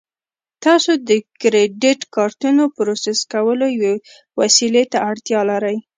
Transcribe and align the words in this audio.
تاسو 0.65 0.91
د 1.07 1.09
کریډیټ 1.41 1.99
کارتونو 2.15 2.63
پروسس 2.75 3.19
کولو 3.33 3.65
یوې 3.79 3.95
وسیلې 4.39 4.83
ته 4.91 4.97
اړتیا 5.09 5.41
لرئ 5.51 5.77